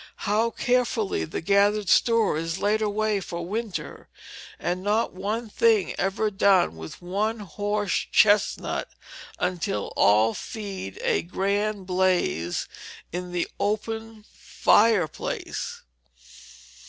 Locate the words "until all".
9.37-10.33